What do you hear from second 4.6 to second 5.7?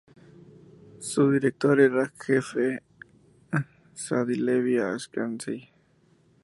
Ashkenazi.